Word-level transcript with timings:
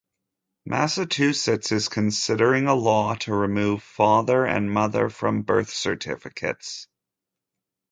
Massachusetts 0.65 1.71
is 1.71 1.87
considering 1.87 2.65
a 2.65 2.73
law 2.73 3.13
to 3.13 3.35
remove 3.35 3.83
"father" 3.83 4.47
and 4.47 4.71
"mother" 4.73 5.11
from 5.11 5.43
birth 5.43 5.69
certificates. 5.71 6.87